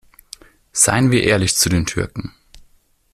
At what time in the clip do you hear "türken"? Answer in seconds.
1.85-2.33